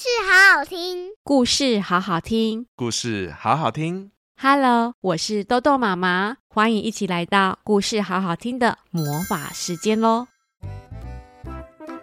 [0.00, 4.12] 事好好听，故事好好听，故事好好听。
[4.40, 10.28] Hello，我是豆豆妈妈，欢迎一起来到故事好好听的魔法时间喽！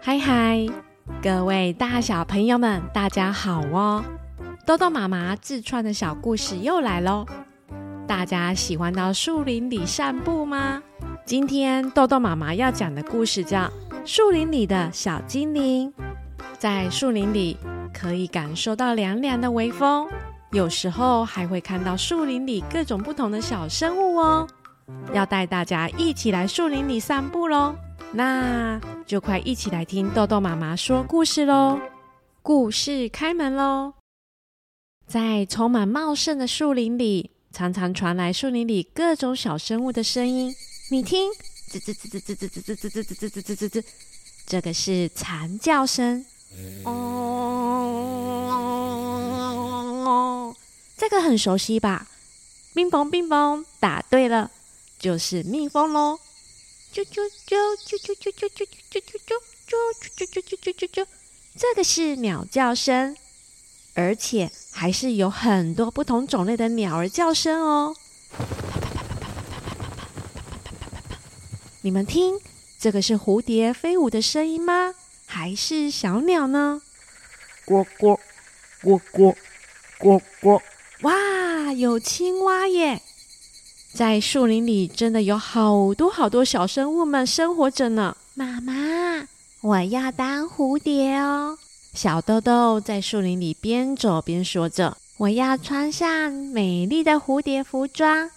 [0.01, 0.67] 嗨嗨，
[1.23, 4.03] 各位大小朋友们，大家好哦！
[4.65, 7.25] 豆豆妈妈自创的小故事又来喽！
[8.05, 10.83] 大家喜欢到树林里散步吗？
[11.25, 13.59] 今天豆豆妈妈要讲的故事叫
[14.05, 15.89] 《树林里的小精灵》。
[16.57, 17.57] 在树林里，
[17.97, 20.05] 可以感受到凉凉的微风，
[20.51, 24.45] 有时候还会看到树林里各种不同的小生物哦。
[25.13, 27.73] 要带大家一起来树林里散步喽，
[28.11, 31.79] 那就快一起来听豆豆妈妈说故事喽！
[32.41, 33.93] 故事开门喽！
[35.07, 37.31] 在充满茂盛的树林里。
[37.51, 40.53] 常常传来树林里各种小生物的声音，
[40.91, 41.31] 你听，
[41.71, 43.83] 吱吱吱吱吱吱吱吱吱吱吱吱吱吱，
[44.45, 46.25] 这个是蝉叫声。
[46.83, 47.54] 哦，
[50.05, 50.55] 哦
[50.97, 52.07] 这个很熟悉吧？
[52.73, 54.51] 冰崩冰崩，答对了，
[54.99, 56.19] 就是蜜蜂喽。
[56.93, 59.75] 啾啾啾啾啾啾啾啾啾啾啾
[60.09, 61.05] 啾啾啾啾啾啾，
[61.57, 63.15] 这个是鸟叫声。
[63.93, 67.95] 而且还是有很多不同种类的鸟儿叫声哦。
[71.81, 72.39] 你们听，
[72.77, 74.93] 这个是蝴蝶飞舞的声音吗？
[75.25, 76.81] 还是小鸟呢？
[77.65, 78.19] 呱呱
[78.81, 79.35] 呱呱
[80.05, 80.61] 呱呱！
[81.01, 83.01] 哇，有青蛙耶！
[83.91, 88.15] 在树林里真的有好多好多小生物们生活着呢。
[88.35, 89.27] 妈妈，
[89.61, 91.57] 我要当蝴蝶哦。
[91.95, 98.29] 小豆豆在树林里边走边说着：“我要穿上美丽的蝴蝶服装，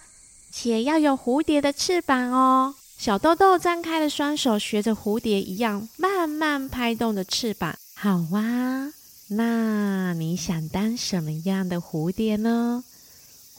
[0.51, 7.75] 且要有蝴蝶的翅膀哦。”小豆豆张开了双手，学着蝴蝶一样慢慢拍动着翅膀。
[7.95, 8.41] 好哇，
[9.29, 12.83] 那你想当什么样的蝴蝶呢？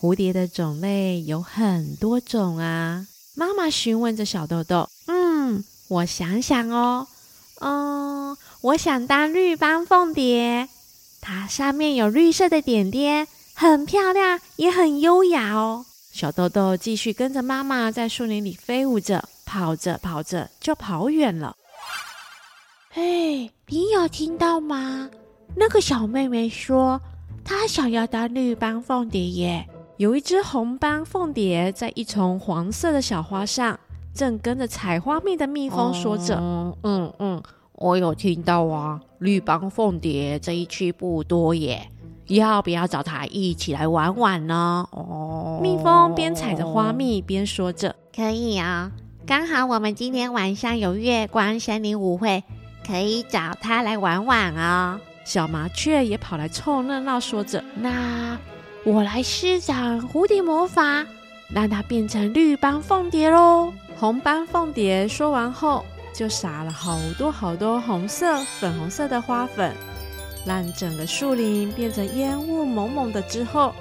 [0.00, 3.06] 蝴蝶的种类有很多种啊。
[3.34, 7.06] 妈妈询问着小豆豆：“嗯，我想想哦，
[7.60, 10.68] 嗯。”我想当绿斑凤蝶，
[11.22, 15.86] 它上面有绿色的点点，很漂亮，也很优雅哦。
[16.12, 21.56] 小豆豆继续跟着妈妈在树林里飞舞着，跑着跑着就跑远了。
[22.90, 25.08] 嘿，你有听到吗？
[25.56, 27.00] 那个小妹妹说
[27.44, 29.66] 她想要当绿斑凤蝶耶。
[29.96, 33.78] 有一只红斑凤蝶在一丛黄色的小花上，
[34.14, 37.12] 正跟着采花蜜的蜜蜂说着：“嗯嗯。
[37.18, 37.42] 嗯”
[37.76, 41.86] 我有听到啊，绿斑凤蝶这一区不多耶，
[42.28, 44.86] 要不要找它一起来玩玩呢？
[44.92, 48.90] 哦，蜜蜂边采着花蜜边说着：“可以啊，
[49.26, 52.42] 刚好我们今天晚上有月光森林舞会，
[52.86, 54.98] 可以找它来玩玩啊。”
[55.30, 58.36] 小麻雀也跑来凑热闹，说着：“那
[58.82, 61.06] 我来施展蝴蝶魔法，
[61.54, 65.84] 让它变成绿斑凤蝶喽。”红斑凤蝶说完后。
[66.12, 69.72] 就撒了好多好多红色、粉红色的花粉，
[70.44, 73.22] 让整个树林变成烟雾蒙蒙的。
[73.22, 73.72] 之后，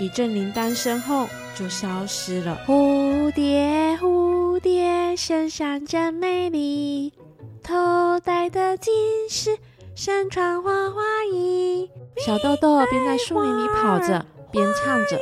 [0.00, 2.58] 一阵铃铛声后就消失了。
[2.66, 7.12] 蝴蝶，蝴蝶，身上真美丽，
[7.62, 8.94] 头戴的金
[9.28, 9.58] 饰，
[9.94, 11.90] 身穿花花衣。
[12.16, 15.18] 小豆豆边在树林里跑着，边唱着，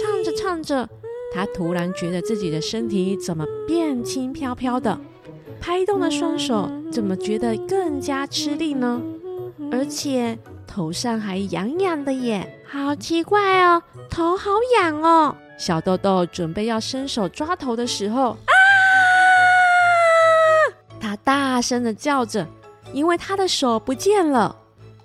[0.00, 0.88] 唱着唱着，
[1.34, 4.98] 他突然觉得自己的身体怎么变轻飘飘的。
[5.60, 9.02] 拍动的双手怎么觉得更加吃力呢？
[9.70, 15.34] 而且头上还痒痒的耶，好奇怪哦，头好痒哦！
[15.58, 18.52] 小豆豆准备要伸手抓头的时候，啊！
[21.00, 22.46] 他大声的叫着，
[22.92, 24.56] 因为他的手不见了，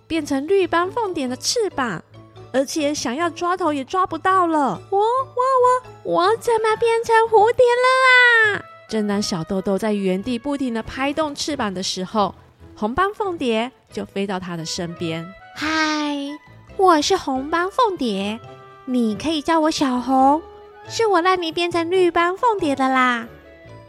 [0.08, 2.04] 变成绿斑凤蝶的翅膀，
[2.52, 4.82] 而且想要抓头也抓不到了。
[4.90, 8.64] 我我我我怎么变成蝴蝶了啊？
[8.88, 12.36] 正当小豆豆在原地不停地拍动翅膀的时候，
[12.76, 15.28] 红斑凤蝶就飞到他的身边。
[15.56, 16.16] 嗨，
[16.78, 18.40] 我是红斑凤蝶，
[18.86, 20.42] 你可以叫我小红，
[20.88, 23.28] 是我让你变成绿斑凤蝶的啦，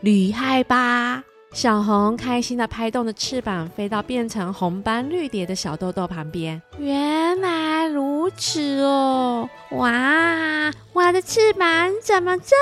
[0.01, 1.23] 厉害吧？
[1.55, 6.61] 小红开心的拍动着翅膀，飞到变成红斑绿蝶的小豆豆旁边。
[6.79, 9.49] 原来如此哦！
[9.71, 12.57] 哇，我的翅膀怎么这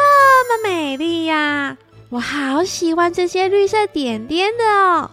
[0.47, 1.79] 么美丽呀？
[2.11, 5.11] 我好喜欢这些绿色点点的哦，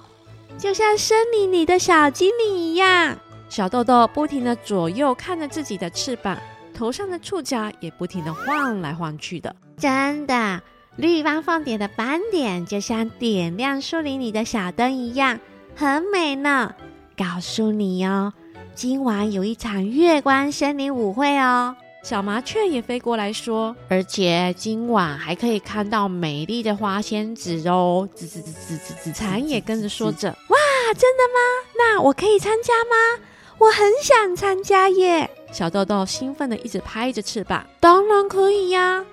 [0.58, 3.18] 就像森林里的小精灵一样。
[3.48, 6.38] 小豆豆不停的左右看着自己的翅膀，
[6.74, 9.56] 头上的触角也不停的晃来晃去的。
[9.78, 10.62] 真的，
[10.96, 15.40] 绿斑凤蝶的斑点就像点亮树林里的小灯一样，
[15.76, 16.74] 很美呢。
[17.18, 18.34] 告诉你哦，
[18.76, 21.76] 今晚有一场月光森林舞会哦。
[22.02, 30.58] 小麻雀也飞过来说：“而且今晚还可以看到美丽的花仙子哦！”吱吱吱吱吱吱，蝉也跟着说着：“哇，
[30.98, 31.70] 真的吗？
[31.78, 33.26] 那我可以参加吗？
[33.58, 39.04] 我很想参加耶！”小豆豆兴奋地一直拍着翅膀：“当然可以呀！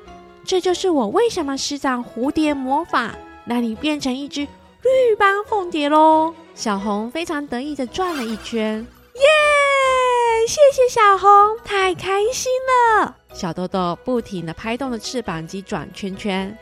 [0.47, 3.15] 这就是我为什么施展蝴蝶魔法，
[3.45, 8.79] 让你变成一只绿斑凤蝶喽！”小红非常得意地转了一圈。
[9.15, 9.21] 耶！
[10.47, 13.17] 谢谢小红，太开心了。
[13.35, 16.57] 小豆豆不停地拍动着翅膀及转圈圈。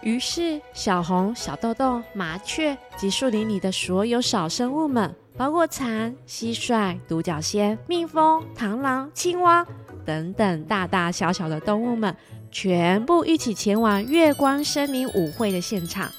[0.00, 9.64] 于是，小红、小豆豆、麻雀及树林里的所有小生物们，包括蝉、蟋蟀、独角仙、蜜蜂、螳螂、青蛙
[10.04, 12.16] 等等大大小小的动物们，
[12.52, 16.12] 全部一起前往月光森林舞会的现场。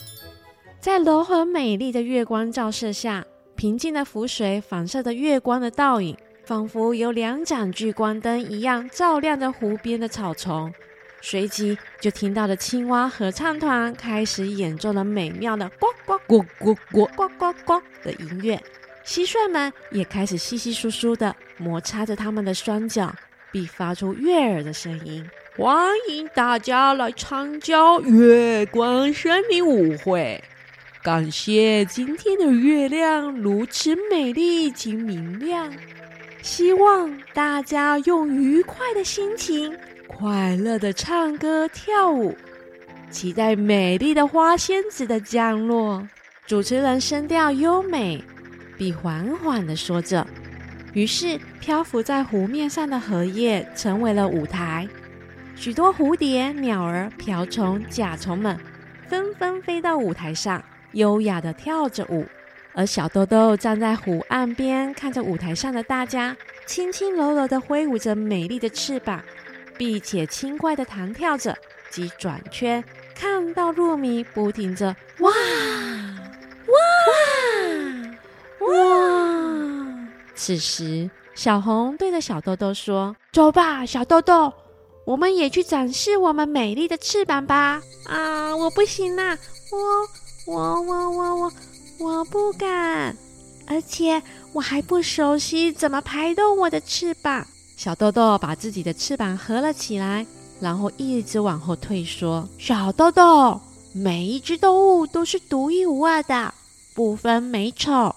[0.81, 3.23] 在柔和美丽的月光照射下，
[3.55, 10.73] 平静的湖水反射着月光的倒影，仿佛有两盏聚光灯一样照亮着湖边的草丛。
[11.21, 18.61] 随即就听到了青蛙合唱团开始演奏了美妙的呱呱呱呱呱呱呱呱的音乐，
[19.05, 23.15] 蟋蟀们也开始窸窸窣窣地摩擦着它们的双脚，
[23.53, 25.25] 并发出悦耳的声音。
[25.55, 30.43] 欢迎大家来参加月光森林舞会。
[31.03, 35.71] 感谢今天的月亮如此美丽及明亮，
[36.41, 39.71] 希望大家用愉快的心情，
[40.07, 42.35] 快乐的唱歌跳舞，
[43.11, 46.07] 期待美丽的花仙子的降落。
[46.47, 48.23] 主持人声调优美，
[48.75, 50.25] 并缓缓地说着。
[50.93, 54.87] 于是，漂浮在湖面上的荷叶成为了舞台，
[55.55, 58.59] 许多蝴蝶、鸟儿、瓢虫、甲虫们
[59.07, 60.63] 纷纷飞到舞台上。
[60.93, 62.23] 优雅地跳着舞，
[62.73, 69.19] 而小豆豆站在湖岸边，看着舞台上的大家，轻轻柔柔地挥舞着美丽的翅膀，
[69.75, 71.57] 并且轻快地弹跳着
[71.89, 72.83] 及转圈，
[73.15, 75.31] 看到入迷，不停着哇
[76.67, 76.75] 哇
[78.59, 78.67] 哇！
[78.67, 80.07] 哇！
[80.35, 84.53] 此时，小红对着小豆豆说：“走吧，小豆豆，
[85.05, 89.37] 我们也去展示我们美丽的翅膀吧！”啊，我不行啦，
[89.71, 89.77] 我。
[90.45, 91.53] 我我我我
[91.99, 93.15] 我不敢，
[93.65, 94.21] 而且
[94.51, 97.47] 我还不熟悉怎么拍动我的翅膀。
[97.77, 100.25] 小豆豆把自己的翅膀合了起来，
[100.59, 103.61] 然后一直往后退，缩：“小豆豆，
[103.93, 106.53] 每一只动物都是独一无二的，
[106.93, 108.13] 不分美丑。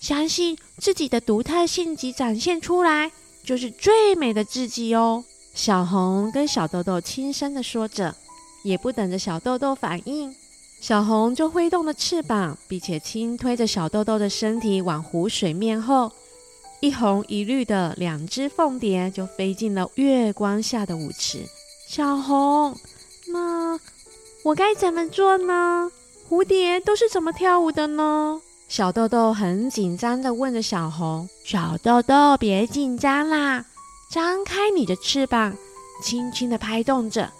[0.00, 3.12] 相信自己的独特性及展现出来，
[3.44, 5.22] 就是最美的自己哦。”
[5.58, 8.14] 小红跟小豆豆轻声地说着，
[8.62, 10.32] 也不等着小豆豆反应。
[10.80, 16.12] 小红就挥动了翅膀，并且轻推着小豆豆的身体往湖水面后，
[16.78, 21.40] 一红一绿的两只凤蝶就飞进了月光下的舞池。
[21.88, 22.76] 小红，
[23.32, 23.80] 那
[24.44, 25.90] 我该怎么做呢？
[26.30, 28.40] 蝴蝶都是怎么跳舞的呢？
[28.68, 31.28] 小豆豆很紧张地问着小红。
[31.44, 33.64] 小豆豆，别紧张啦，
[34.08, 35.54] 张开你的翅膀，
[36.02, 37.30] 轻轻地拍动着。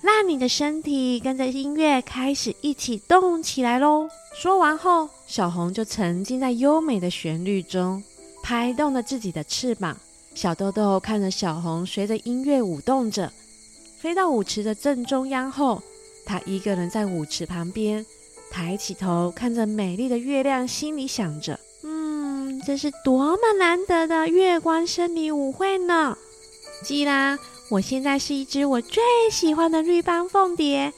[0.00, 4.08] 让你的身体跟着音乐开始一起动起来喽！
[4.34, 8.02] 说完后，小红就沉浸在优美的旋律中，
[8.42, 9.94] 拍动了自己的翅膀。
[10.34, 13.30] 小豆豆看着小红随着音乐舞动着，
[13.98, 15.82] 飞到舞池的正中央后，
[16.24, 18.06] 她一个人在舞池旁边，
[18.50, 21.58] 抬起头看着美丽的月亮，心里想着：“，
[22.66, 26.18] 这是多么难得的月光森林舞会呢！
[26.84, 30.92] 既然……”我现在是一只我最喜欢的绿斑凤蝶，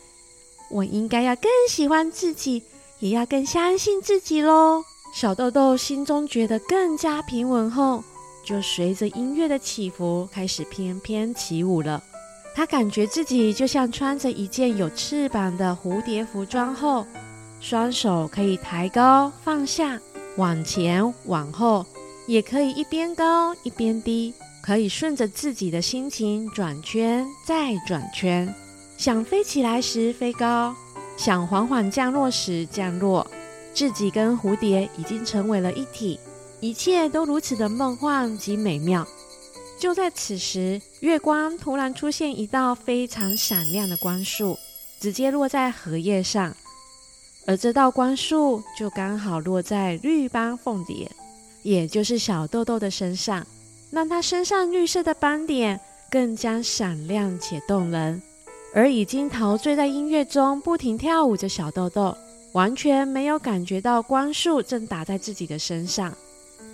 [0.71, 2.63] 我应该要更喜欢自己，
[2.99, 4.85] 也要更相信自己喽。
[5.15, 8.05] 小豆豆心中觉得更加平稳后，
[8.45, 12.05] 就随着音乐的起伏开始翩翩起舞了。
[12.55, 17.07] 他感觉自己就像穿着一件有翅膀的蝴蝶服装后，
[17.63, 19.99] 双手可以抬高放下，
[20.39, 21.85] 往前往后，
[22.27, 24.33] 也可以一边高一边低。
[24.61, 28.55] 可以顺着自己的心情转圈再转圈，
[28.99, 30.75] 想飞起来时飞高，
[31.17, 33.27] 想缓缓降落时降落，
[33.73, 36.21] 自己跟蝴蝶已经成为了一体，
[36.61, 39.07] 一切都如此的梦幻及美妙。
[39.79, 44.59] 就在此时，月光突然出现一道非常闪亮的光束，
[45.01, 46.55] 直接落在荷叶上，
[47.49, 51.11] 而这道光束就刚好落在绿斑凤蝶，
[51.63, 53.47] 也就是小豆豆的身上。
[53.91, 58.21] 让它身上绿色的斑点更加闪亮且动人，
[58.75, 62.15] 而已经陶醉在音乐中不停跳舞的小豆豆，
[62.53, 66.13] 完全没有感觉到光束正打在自己的身上。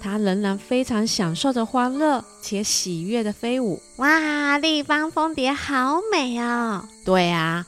[0.01, 3.81] 它仍然非常享受着欢乐且喜悦的飞舞。
[3.99, 6.85] 哇，绿斑凤蝶好美哦！
[7.05, 7.65] 对啊，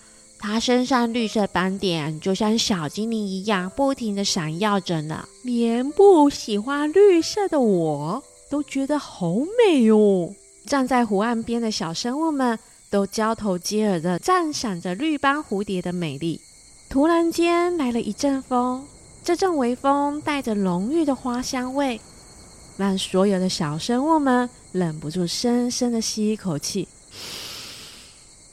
[0.48, 5.26] 它身上绿色斑点就像小精灵一样，不停的闪耀着呢。
[5.42, 10.32] 连不喜欢绿色的我都觉得好美哦。
[10.64, 12.56] 站在湖岸边的小生物们
[12.88, 16.40] 都交头接耳的赞赏着绿斑蝴蝶的美丽。
[16.88, 18.86] 突然间来了一阵风，
[19.24, 22.00] 这阵微风带着浓郁的花香味。
[22.76, 26.86] 让所有的小生物们忍不住深深的吸一口气。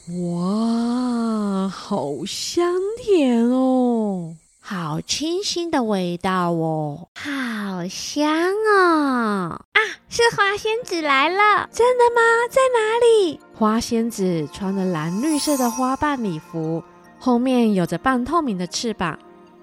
[0.06, 8.30] 哇，好香甜哦，好清新的味道哦，好香
[8.76, 9.64] 哦！
[9.72, 9.80] 啊，
[10.10, 11.66] 是花仙子来了！
[11.72, 12.20] 真的吗？
[12.50, 13.40] 在哪里？
[13.54, 16.84] 花仙子穿着蓝绿色的花瓣礼服，
[17.18, 19.18] 后面有着半透明的翅膀，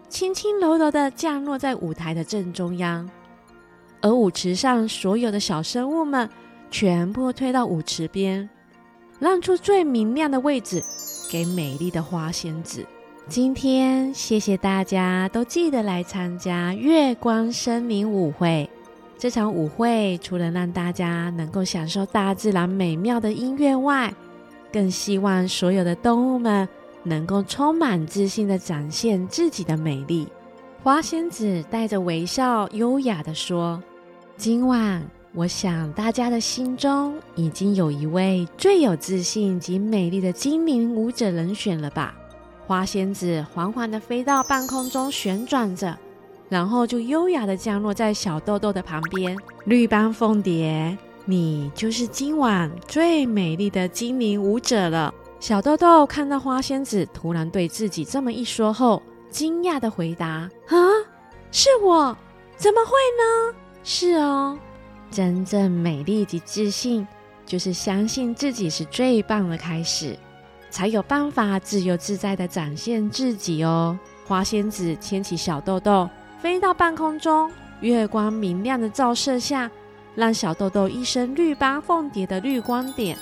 [0.10, 3.08] 轻轻柔柔的降落在舞台的正中央。
[4.02, 6.28] 而舞池上所有的小生物们
[6.72, 8.50] 全部退到舞池边，
[9.22, 10.84] 让出最明亮的位置
[11.30, 12.84] 给美丽的花仙子。
[13.28, 18.68] 今天谢谢大家都记得来参加月光森林舞会。
[19.20, 24.12] 这场舞会除了让大家能够享受大自然美妙的音乐外，
[24.74, 26.68] 更希望所有的动物们
[27.04, 30.28] 能够充满自信地展现自己的美丽。
[30.82, 33.80] 花仙子带着微笑，优雅地说。
[34.36, 42.14] 今晚，我想大家的心中已经有一位最有自信及美丽的精灵舞者人选了吧？
[42.68, 45.98] 花仙子缓缓地飞到半空中旋转着，
[46.50, 49.38] 然后就优雅地降落在小豆豆的旁边。
[49.64, 55.14] 绿斑凤蝶，你就是今晚最美丽的精灵舞者了。
[55.40, 60.76] 小豆豆看到花仙子突然对自己这么一说后，惊讶地回答：“啊，
[61.52, 62.16] 是我？
[62.58, 64.60] 怎么会呢？”是哦，
[65.12, 67.06] 真正美丽及自信，
[67.46, 70.18] 就是相信自己是最棒的开始，
[70.70, 74.00] 才有办法自由自在的展现自己哦。
[74.26, 76.10] 花仙子牵起小豆豆，
[76.42, 77.52] 飞到半空中，
[77.82, 79.70] 月光明亮的照射下，
[80.16, 83.18] 让小豆豆一身绿斑凤蝶的绿光点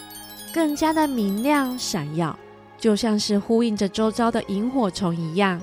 [0.53, 2.37] 更加的明亮闪耀，
[2.77, 5.59] 就像是呼应着周遭的萤火虫一样。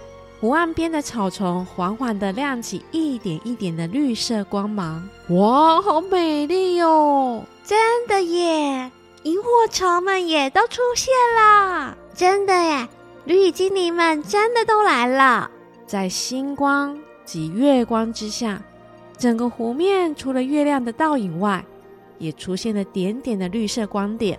[0.47, 7.43] 湖岸边的草丛缓缓地亮起一点一点的绿色光芒，哇，好美丽哟！
[7.65, 8.93] 真的耶，
[9.25, 12.88] 萤火虫们也都出现了，真的耶，
[13.25, 15.50] 绿精灵们真的都来了。
[15.85, 18.62] 在星光及月光之下，
[19.19, 21.65] 整个湖面除了月亮的倒影外，
[22.19, 24.38] 也出现了点点的绿色光点，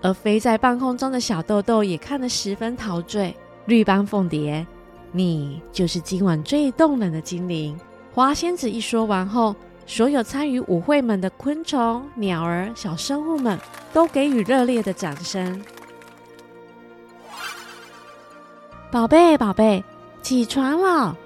[0.00, 3.36] 而飞在半空中的小豆豆也看得十分陶醉。
[3.66, 4.66] 绿斑凤蝶。
[5.12, 7.78] 你就是今晚最动人的精灵。
[8.14, 9.54] 花仙子一说完后，
[9.86, 13.58] 所有参与舞会们的昆虫、鸟儿、小生物们
[13.92, 15.62] 都给予热烈的掌声。
[18.90, 19.84] 宝贝，宝贝，
[20.22, 21.16] 起床了！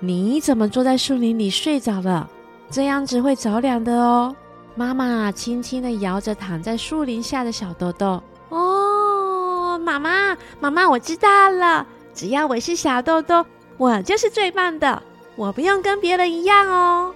[0.00, 2.28] 你怎么坐在树林里睡着了？
[2.70, 4.34] 这样子会着凉的哦。
[4.74, 8.22] 妈妈轻轻地摇着躺在树林下的小豆豆。
[8.48, 11.86] 哦，妈妈，妈妈，我知道了。
[12.14, 13.44] 只要我是小豆豆，
[13.76, 15.02] 我就是最棒的，
[15.34, 17.12] 我不用跟别人一样哦。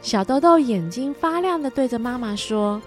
[0.00, 2.80] 小豆豆眼睛发亮的对着妈妈说：“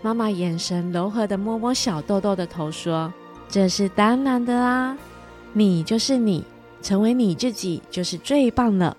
[0.00, 3.12] 妈妈眼神柔和的摸摸小豆豆的头说
[3.46, 4.96] ：‘这是当然的啊，
[5.52, 6.44] 你就是你，
[6.80, 8.96] 成为你自己就是最棒了。’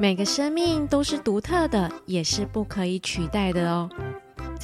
[0.00, 3.90] 每个生命都是独特的，也是不可以取代的哦。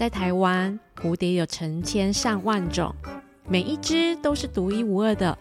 [0.00, 2.94] 在台湾。”蝴蝶有成千上万种，
[3.46, 5.36] 每一只都是独一无二的，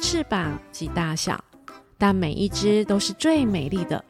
[0.00, 1.38] 翅膀及大小，
[1.98, 4.02] 但每一只都是最美丽的。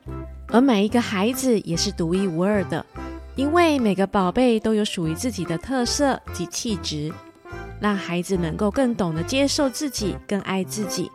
[0.49, 2.87] 而每一个孩子也是独一无二的，
[3.35, 7.13] 因为每个宝贝都有属于自己的特色及气质，
[7.81, 11.11] 让孩子能够更懂得接受自己，更爱自己。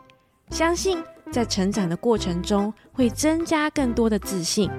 [0.50, 4.70] 相信在成长的过程中会增加更多的自信。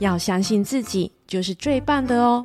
[0.00, 2.44] 要相信自己就是最棒的哦。